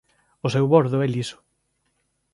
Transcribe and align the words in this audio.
O 0.45 0.47
seu 0.53 0.65
bordo 0.73 0.97
é 1.05 1.07
liso. 1.13 1.37